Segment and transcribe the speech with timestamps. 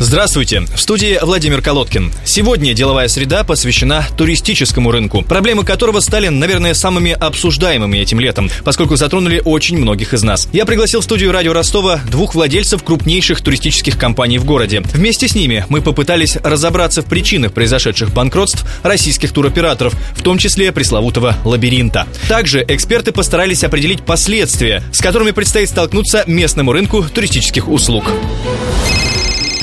[0.00, 2.12] Здравствуйте, в студии Владимир Колодкин.
[2.24, 8.96] Сегодня деловая среда посвящена туристическому рынку, проблемы которого стали, наверное, самыми обсуждаемыми этим летом, поскольку
[8.96, 10.48] затронули очень многих из нас.
[10.52, 14.82] Я пригласил в студию радио Ростова двух владельцев крупнейших туристических компаний в городе.
[14.92, 20.72] Вместе с ними мы попытались разобраться в причинах произошедших банкротств российских туроператоров, в том числе
[20.72, 22.08] пресловутого лабиринта.
[22.28, 28.10] Также эксперты постарались определить последствия, с которыми предстоит столкнуться местному рынку туристических услуг.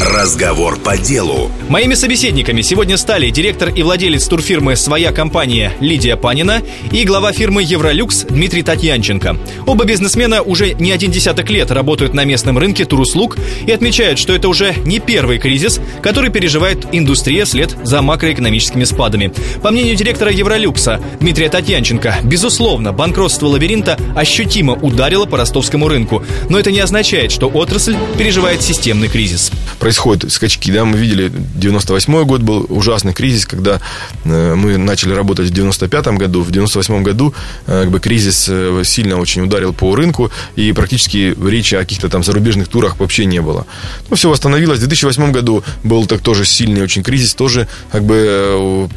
[0.03, 1.51] Разговор по делу.
[1.69, 7.61] Моими собеседниками сегодня стали директор и владелец турфирмы «Своя компания» Лидия Панина и глава фирмы
[7.61, 9.37] «Евролюкс» Дмитрий Татьянченко.
[9.67, 13.37] Оба бизнесмена уже не один десяток лет работают на местном рынке туруслуг
[13.67, 19.31] и отмечают, что это уже не первый кризис, который переживает индустрия вслед за макроэкономическими спадами.
[19.61, 26.57] По мнению директора «Евролюкса» Дмитрия Татьянченко, безусловно, банкротство лабиринта ощутимо ударило по ростовскому рынку, но
[26.57, 29.51] это не означает, что отрасль переживает системный кризис
[29.91, 33.81] происходят скачки, да, мы видели, 98 год был ужасный кризис, когда
[34.23, 37.33] э, мы начали работать в 95 году, в 98 году
[37.67, 42.07] э, как бы кризис э, сильно очень ударил по рынку, и практически речи о каких-то
[42.07, 43.65] там зарубежных турах вообще не было.
[44.09, 44.77] Ну, все восстановилось.
[44.77, 48.87] В 2008 году был так тоже сильный очень кризис, тоже как бы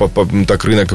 [0.47, 0.95] так рынок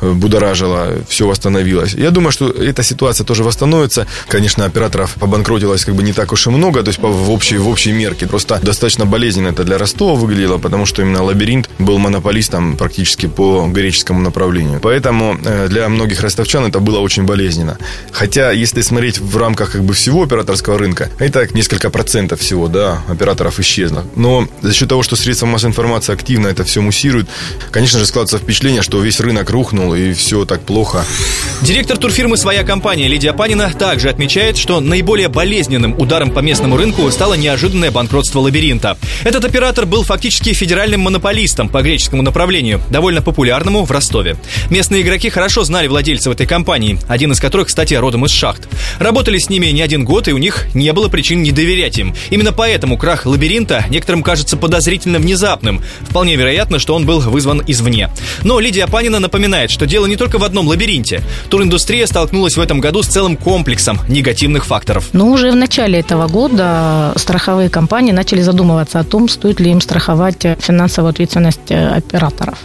[0.00, 1.94] будоражило, все восстановилось.
[1.94, 4.06] Я думаю, что эта ситуация тоже восстановится.
[4.28, 7.68] Конечно, операторов побанкротилось как бы не так уж и много, то есть в общей, в
[7.68, 8.26] общей мерке.
[8.26, 13.26] Просто достаточно болезненно болезненно это для Ростова выглядело, потому что именно лабиринт был монополистом практически
[13.26, 14.78] по греческому направлению.
[14.80, 17.78] Поэтому э, для многих ростовчан это было очень болезненно.
[18.12, 23.02] Хотя, если смотреть в рамках как бы всего операторского рынка, это несколько процентов всего, да,
[23.08, 24.04] операторов исчезло.
[24.16, 27.28] Но за счет того, что средства массовой информации активно это все муссируют,
[27.70, 31.06] конечно же, складывается впечатление, что весь рынок рухнул и все так плохо.
[31.62, 37.10] Директор турфирмы «Своя компания» Лидия Панина также отмечает, что наиболее болезненным ударом по местному рынку
[37.10, 38.98] стало неожиданное банкротство лабиринта.
[39.24, 44.36] Этот оператор был фактически федеральным монополистом по греческому направлению, довольно популярному в Ростове.
[44.68, 48.68] Местные игроки хорошо знали владельцев этой компании, один из которых, кстати, родом из шахт.
[48.98, 52.14] Работали с ними не один год, и у них не было причин не доверять им.
[52.30, 55.82] Именно поэтому крах лабиринта некоторым кажется подозрительно внезапным.
[56.08, 58.10] Вполне вероятно, что он был вызван извне.
[58.42, 61.22] Но Лидия Панина напоминает, что дело не только в одном лабиринте.
[61.48, 65.10] Туриндустрия столкнулась в этом году с целым комплексом негативных факторов.
[65.12, 69.80] Но уже в начале этого года страховые компании начали задумываться о том, стоит ли им
[69.80, 72.58] страховать финансовую ответственность э, операторов.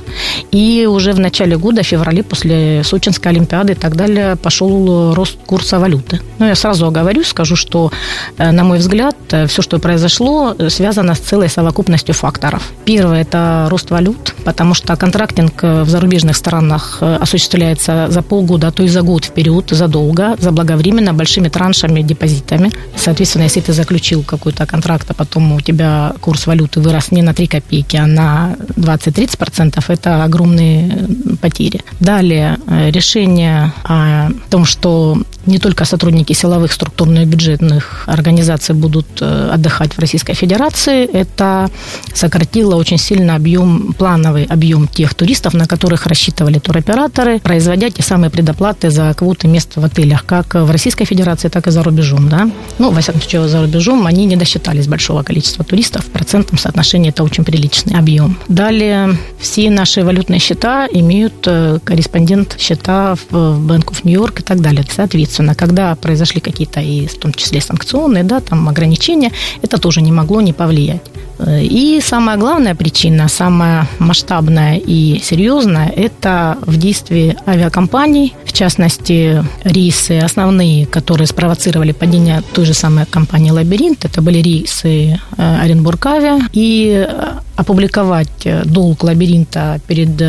[0.51, 5.37] И уже в начале года, в феврале, после Сочинской Олимпиады и так далее, пошел рост
[5.45, 6.21] курса валюты.
[6.39, 7.91] Но я сразу оговорюсь, скажу, что,
[8.37, 12.71] э, на мой взгляд, э, все, что произошло, связано с целой совокупностью факторов.
[12.85, 18.83] Первое– это рост валют, потому что контрактинг в зарубежных странах осуществляется за полгода, а то
[18.83, 22.71] и за год вперед, задолго, заблаговременно, большими траншами, депозитами.
[22.95, 27.33] Соответственно, если ты заключил какой-то контракт, а потом у тебя курс валюты вырос не на
[27.33, 31.07] 3 копейки, а на 20-30%, это огромные
[31.39, 31.79] потери.
[32.01, 39.51] Далее, э, решение о том, что не только сотрудники силовых структурных бюджетных организаций будут э,
[39.53, 41.69] отдыхать в Российской Федерации, это
[42.13, 48.29] сократило очень сильно объем, плановый объем тех туристов, на которых рассчитывали туроператоры, производя те самые
[48.29, 52.27] предоплаты за квоты мест в отелях, как в Российской Федерации, так и за рубежом.
[52.27, 52.49] Да?
[52.79, 56.03] Ну, во всяком случае, за рубежом они не досчитались большого количества туристов.
[56.17, 58.39] Процентном соотношении это очень приличный объем.
[58.47, 64.43] Далее, все наши валютные счета имеют э, корреспондент счета в Bank of New York и
[64.43, 64.83] так далее.
[64.89, 70.11] Соответственно, когда произошли какие-то, и в том числе санкционные, да, там ограничения, это тоже не
[70.11, 71.03] могло не повлиять.
[71.47, 80.85] И самая главная причина, самая масштабная и серьезная, это в действии авиакомпаний, частности, рейсы основные,
[80.85, 87.07] которые спровоцировали падение той же самой компании «Лабиринт», это были рейсы э, Оренбург-Авиа, и
[87.55, 90.21] опубликовать долг «Лабиринта» перед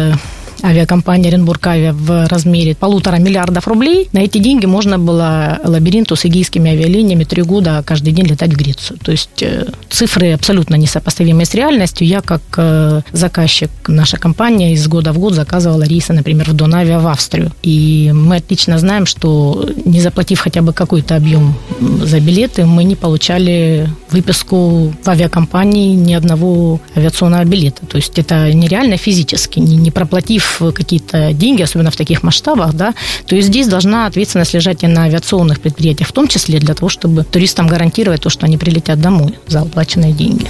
[0.62, 4.08] э, авиакомпания Оренбург Авиа в размере полутора миллиардов рублей.
[4.12, 8.56] На эти деньги можно было лабиринту с эгейскими авиалиниями три года каждый день летать в
[8.56, 8.98] Грецию.
[8.98, 12.06] То есть э, цифры абсолютно несопоставимые с реальностью.
[12.06, 17.00] Я как э, заказчик, наша компания из года в год заказывала рейсы, например, в Донавиа
[17.00, 17.52] в Австрию.
[17.62, 21.54] И мы отлично знаем, что не заплатив хотя бы какой-то объем
[22.02, 27.86] за билеты, мы не получали выписку в авиакомпании ни одного авиационного билета.
[27.86, 29.58] То есть это нереально физически.
[29.58, 32.94] Не, не проплатив в какие-то деньги, особенно в таких масштабах, да,
[33.26, 36.88] то и здесь должна ответственность лежать и на авиационных предприятиях, в том числе для того,
[36.88, 40.46] чтобы туристам гарантировать то, что они прилетят домой за оплаченные деньги.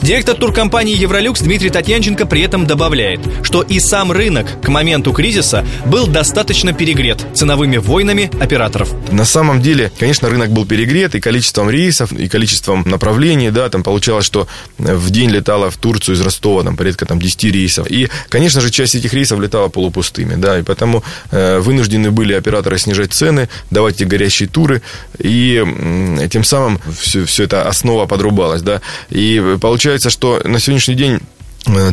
[0.00, 5.66] Директор туркомпании «Евролюкс» Дмитрий Татьянченко при этом добавляет, что и сам рынок к моменту кризиса
[5.86, 8.92] был достаточно перегрет ценовыми войнами операторов.
[9.10, 13.82] На самом деле, конечно, рынок был перегрет и количеством рейсов, и количеством направлений, да, там
[13.82, 14.46] получалось, что
[14.78, 17.90] в день летало в Турцию из Ростова там порядка там 10 рейсов.
[17.90, 22.78] И, конечно же, часть этих рейсов летала полупустыми, да, и поэтому э, вынуждены были операторы
[22.78, 24.82] снижать цены, давать эти горящие туры,
[25.18, 28.80] и э, тем самым все, все это основа подрубалась, да,
[29.10, 31.37] и получается получается, что на сегодняшний день Э,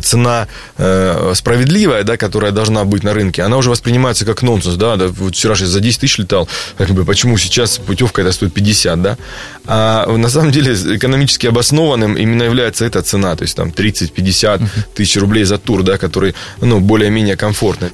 [0.01, 0.47] цена
[0.77, 5.07] э, справедливая, да, которая должна быть на рынке, она уже воспринимается как нонсенс, да, да
[5.07, 6.47] вот вчера же за 10 тысяч летал,
[6.77, 9.17] как бы, почему сейчас путевка это стоит 50, да,
[9.65, 14.61] а на самом деле экономически обоснованным именно является эта цена, то есть там 30-50
[14.93, 17.89] тысяч рублей за тур, да, который, ну, более-менее комфортный.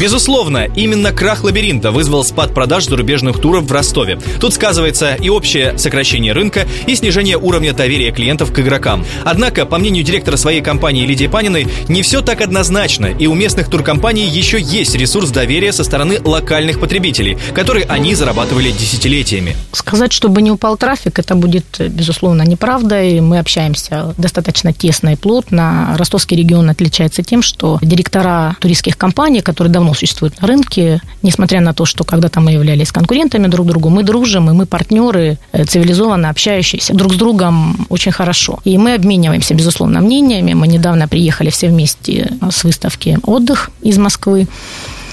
[0.00, 4.18] Безусловно, именно крах лабиринта вызвал спад продаж зарубежных туров в Ростове.
[4.40, 9.04] Тут сказывается и общее сокращение рынка, и снижение уровня доверия клиентов к игрокам.
[9.24, 13.34] Однако, по мнению директора своей компании, компании Лидии Паниной не все так однозначно, и у
[13.34, 19.56] местных туркомпаний еще есть ресурс доверия со стороны локальных потребителей, который они зарабатывали десятилетиями.
[19.72, 25.16] Сказать, чтобы не упал трафик, это будет, безусловно, неправда, и мы общаемся достаточно тесно и
[25.16, 25.96] плотно.
[25.98, 31.74] Ростовский регион отличается тем, что директора туристских компаний, которые давно существуют на рынке, несмотря на
[31.74, 36.30] то, что когда-то мы являлись конкурентами друг другу, мы дружим, и мы партнеры, э, цивилизованно
[36.30, 38.60] общающиеся друг с другом очень хорошо.
[38.62, 44.46] И мы обмениваемся, безусловно, мнениями, мы недавно приехали все вместе с выставки «Отдых» из Москвы.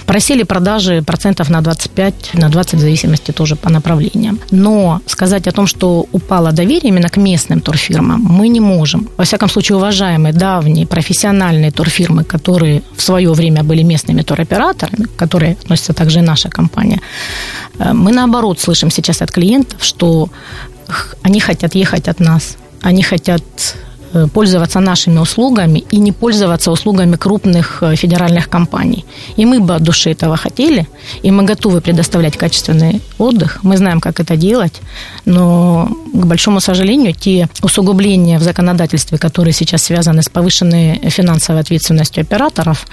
[0.06, 4.40] Просели продажи процентов на 25, на 20 в зависимости тоже по направлениям.
[4.52, 9.10] Но сказать о том, что упало доверие именно к местным турфирмам, мы не можем.
[9.18, 15.54] Во всяком случае, уважаемые, давние, профессиональные турфирмы, которые в свое время были местными туроператорами, которые
[15.54, 17.02] относятся также и наша компания,
[17.80, 20.30] э, мы наоборот слышим сейчас от клиентов, что
[21.24, 23.85] они хотят ехать от нас, они хотят Э,
[24.34, 29.06] пользоваться нашими услугами и не пользоваться услугами крупных э, федеральных компаний.
[29.38, 30.88] И мы бы от души этого хотели,
[31.24, 33.60] и мы готовы предоставлять качественный отдых.
[33.64, 34.82] Мы знаем, как это делать,
[35.26, 42.22] но, к большому сожалению, те усугубления в законодательстве, которые сейчас связаны с повышенной финансовой ответственностью
[42.22, 42.88] операторов,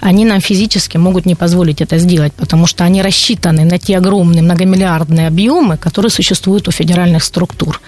[0.00, 4.42] они нам физически могут не позволить это сделать, потому что они рассчитаны на те огромные
[4.42, 7.80] многомиллиардные объемы, которые существуют у федеральных структур.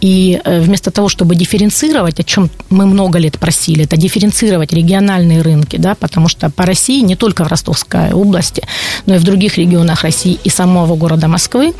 [0.00, 5.76] И э, вместо того, чтобы дифференцировать чем мы много лет просили, это дифференцировать региональные рынки,
[5.76, 8.62] да, потому что по России, не только в Ростовской области,
[9.06, 11.74] но и в других регионах России и самого города Москвы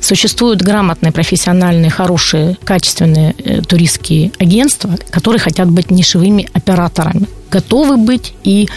[0.00, 8.32] существуют грамотные, профессиональные, хорошие, качественные э, туристские агентства, которые хотят быть нишевыми операторами готовы быть
[8.44, 8.68] и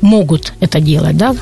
[0.00, 1.36] могут это делать, да.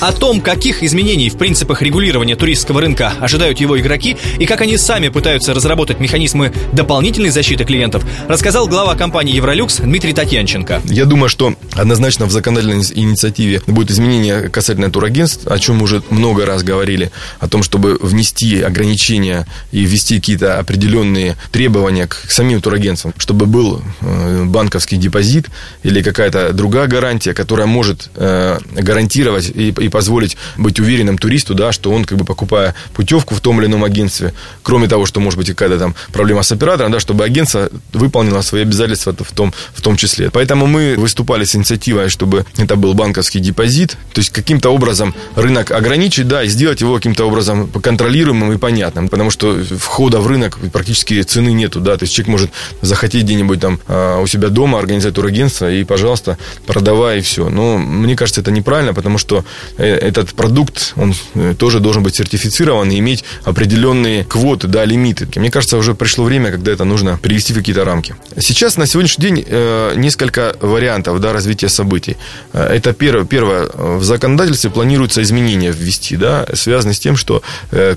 [0.00, 4.78] О том, каких изменений в принципах регулирования туристского рынка ожидают его игроки и как они
[4.78, 10.80] сами пытаются разработать механизмы дополнительной защиты клиентов, рассказал глава компании «Евролюкс» Дмитрий Татьянченко.
[10.86, 16.02] Я думаю, что однозначно в законодательной инициативе будет изменение касательно турагентств, о чем мы уже
[16.08, 22.62] много раз говорили, о том, чтобы внести ограничения и ввести какие-то определенные требования к самим
[22.62, 25.50] турагентствам, чтобы был э, банковский депозит
[25.82, 31.90] или какая-то другая гарантия, которая может э, гарантировать и, позволить быть уверенным туристу, да, что
[31.90, 34.32] он, как бы покупая путевку в том или ином агентстве,
[34.62, 38.62] кроме того, что может быть какая-то там проблема с оператором, да, чтобы агентство выполнило свои
[38.62, 40.30] обязательства в том, в том числе.
[40.30, 45.70] Поэтому мы выступали с инициативой, чтобы это был банковский депозит, то есть каким-то образом рынок
[45.70, 50.58] ограничить, да, и сделать его каким-то образом контролируемым и понятным, потому что входа в рынок
[50.72, 52.50] практически цены нету, да, то есть человек может
[52.82, 57.48] захотеть где-нибудь там а, у себя дома организовать турагентство и, пожалуйста, продавай и все.
[57.48, 59.44] Но мне кажется, это неправильно, потому что
[59.80, 65.28] этот продукт, он э, тоже должен быть сертифицирован и иметь определенные квоты, да, лимиты.
[65.36, 68.14] Мне кажется, уже пришло время, когда это нужно привести в какие-то рамки.
[68.38, 72.16] Сейчас, на сегодняшний день, э, несколько вариантов да, развития событий.
[72.52, 77.42] Это первое, первое, в законодательстве планируется изменения ввести, да, связанные с тем, что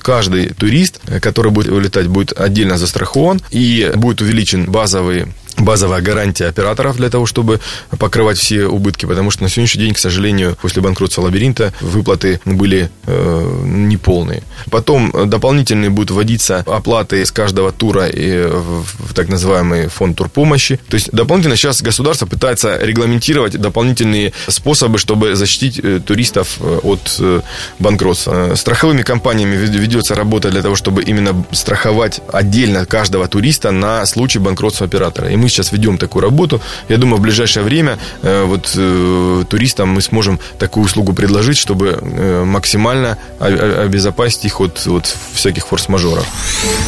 [0.01, 6.97] каждый турист, который будет вылетать, будет отдельно застрахован и будет увеличен базовый базовая гарантия операторов
[6.97, 7.59] для того, чтобы
[7.99, 12.89] покрывать все убытки, потому что на сегодняшний день, к сожалению, после банкротства лабиринта выплаты были
[13.05, 14.43] э, неполные.
[14.69, 20.79] Потом дополнительные будут вводиться оплаты с каждого тура и в, в так называемый фонд турпомощи.
[20.89, 27.17] То есть дополнительно сейчас государство пытается регламентировать дополнительные способы, чтобы защитить э, туристов э, от
[27.19, 27.41] э,
[27.79, 28.55] банкротства.
[28.55, 34.85] Страховыми компаниями ведется работа для того, чтобы именно страховать отдельно каждого туриста на случай банкротства
[34.85, 35.29] оператора.
[35.29, 36.61] И мы сейчас ведем такую работу.
[36.89, 41.99] Я думаю, в ближайшее время э, вот э, туристам мы сможем такую услугу предложить, чтобы
[42.01, 46.25] э, максимально обезопасить их от, от всяких форс-мажоров.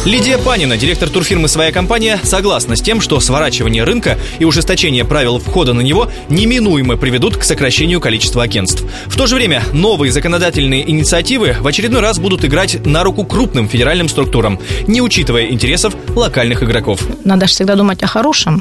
[0.04, 5.38] Лидия Панина, директор турфирмы «Своя компания», согласна с тем, что сворачивание рынка и ужесточение правил
[5.38, 8.84] входа на него неминуемо приведут к сокращению количества агентств.
[9.06, 13.68] В то же время новые законодательные инициативы в очередной раз будут играть на руку крупным
[13.68, 17.02] федеральным структурам, не учитывая интересов локальных игроков.
[17.24, 18.55] Надо же всегда думать о хорошем.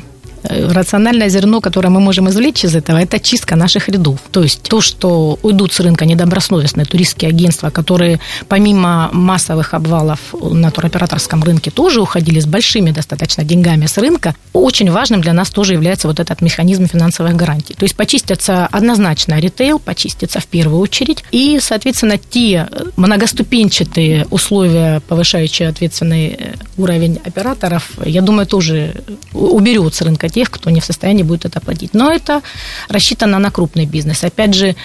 [0.49, 4.19] Э, рациональное зерно, которое мы можем извлечь из этого, это чистка наших рядов.
[4.31, 10.71] То есть то, что уйдут с рынка недобросовестные туристские агентства, которые помимо массовых обвалов на
[10.71, 15.73] туроператорском рынке тоже уходили с большими достаточно деньгами с рынка, очень важным для нас тоже
[15.73, 17.73] является вот этот механизм финансовых гарантий.
[17.73, 25.67] То есть почистятся однозначно ритейл, почистится в первую очередь, и, соответственно, те многоступенчатые условия, повышающие
[25.67, 28.95] ответственный э, уровень операторов, я думаю, тоже
[29.33, 31.94] уберет с рынка тех, кто не в состоянии будет это платить.
[31.94, 32.42] Но это
[32.89, 34.24] рассчитано на крупный бизнес.
[34.24, 34.75] Опять же,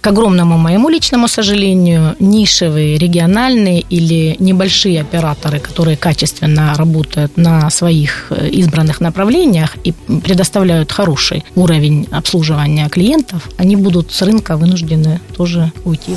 [0.00, 8.26] к огромному моему личному сожалению, нишевые, региональные или небольшие операторы, которые качественно работают на своих
[8.30, 15.72] э, избранных направлениях и предоставляют хороший уровень обслуживания клиентов, они будут с рынка вынуждены тоже
[15.84, 16.16] уйти.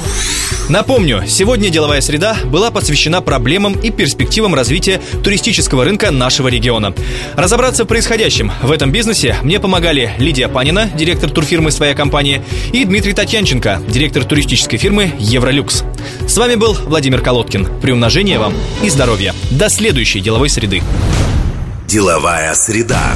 [0.69, 6.93] Напомню, сегодня деловая среда была посвящена проблемам и перспективам развития туристического рынка нашего региона.
[7.35, 12.85] Разобраться в происходящем в этом бизнесе мне помогали Лидия Панина, директор турфирмы «Своя компания», и
[12.85, 15.83] Дмитрий Татьянченко, директор туристической фирмы «Евролюкс».
[16.27, 17.81] С вами был Владимир Колодкин.
[17.81, 19.35] Приумножения вам и здоровья.
[19.51, 20.81] До следующей деловой среды.
[21.87, 23.15] Деловая среда.